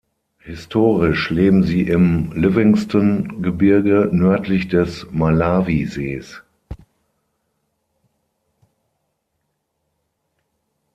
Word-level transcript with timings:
Historisch 0.39 1.29
leben 1.29 1.61
sie 1.61 1.83
im 1.83 2.31
Livingstone-Gebirge 2.33 4.09
nördlich 4.11 4.67
des 4.67 5.05
Malawisees. 5.11 6.41